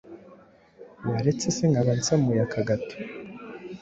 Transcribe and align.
Waretse 1.11 1.47
se 1.55 1.63
nkaba 1.71 1.91
nsamuye 1.99 2.41
aka 2.45 2.61
gato, 2.69 2.95